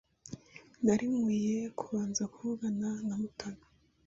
[0.85, 3.63] Nari nkwiye kubanza kuvugana na Mutoni.